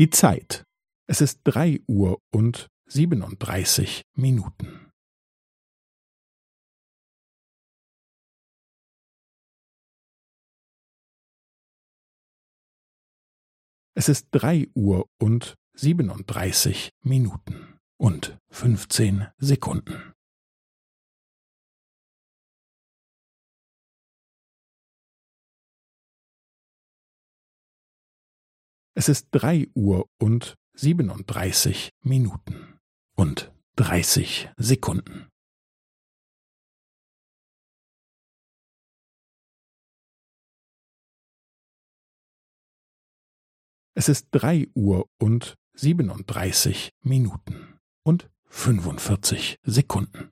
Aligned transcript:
Die 0.00 0.08
Zeit. 0.08 0.64
Es 1.06 1.20
ist 1.20 1.42
drei 1.44 1.78
Uhr 1.86 2.22
und 2.32 2.68
siebenunddreißig 2.86 4.00
Minuten. 4.16 4.90
Es 13.94 14.08
ist 14.08 14.28
drei 14.30 14.68
Uhr 14.74 15.04
und 15.20 15.56
siebenunddreißig 15.74 16.88
Minuten 17.04 17.78
und 17.98 18.38
fünfzehn 18.50 19.26
Sekunden. 19.36 20.09
Es 29.00 29.08
ist 29.08 29.28
drei 29.30 29.66
Uhr 29.74 30.10
und 30.18 30.56
siebenunddreißig 30.74 31.88
Minuten 32.02 32.78
und 33.16 33.50
dreißig 33.74 34.50
Sekunden. 34.58 35.30
Es 43.94 44.10
ist 44.10 44.28
drei 44.32 44.68
Uhr 44.74 45.08
und 45.18 45.54
siebenunddreißig 45.72 46.90
Minuten 47.02 47.78
und 48.04 48.28
fünfundvierzig 48.50 49.56
Sekunden. 49.62 50.30